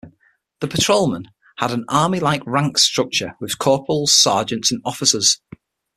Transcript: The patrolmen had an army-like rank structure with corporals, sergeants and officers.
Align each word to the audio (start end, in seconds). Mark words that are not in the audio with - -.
The 0.61 0.67
patrolmen 0.67 1.25
had 1.59 1.69
an 1.69 1.85
army-like 1.87 2.41
rank 2.47 2.79
structure 2.79 3.35
with 3.39 3.59
corporals, 3.59 4.11
sergeants 4.15 4.71
and 4.71 4.81
officers. 4.83 5.39